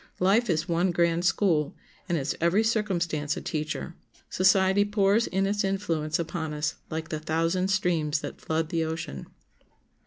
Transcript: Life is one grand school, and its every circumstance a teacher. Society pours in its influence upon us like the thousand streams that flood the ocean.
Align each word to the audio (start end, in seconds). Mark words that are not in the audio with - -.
Life 0.19 0.49
is 0.49 0.67
one 0.67 0.89
grand 0.89 1.25
school, 1.25 1.75
and 2.09 2.17
its 2.17 2.33
every 2.41 2.63
circumstance 2.63 3.37
a 3.37 3.41
teacher. 3.41 3.93
Society 4.31 4.83
pours 4.83 5.27
in 5.27 5.45
its 5.45 5.63
influence 5.63 6.17
upon 6.17 6.55
us 6.55 6.73
like 6.89 7.09
the 7.09 7.19
thousand 7.19 7.67
streams 7.67 8.21
that 8.21 8.41
flood 8.41 8.69
the 8.69 8.83
ocean. 8.83 9.27